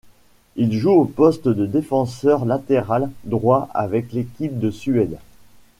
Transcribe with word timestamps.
Il 0.55 0.73
joue 0.73 0.89
au 0.89 1.05
poste 1.05 1.47
de 1.47 1.67
défenseur 1.67 2.45
latéral 2.45 3.11
droit 3.23 3.69
avec 3.71 4.13
l'équipe 4.13 4.57
de 4.59 4.71
Suède. 4.71 5.19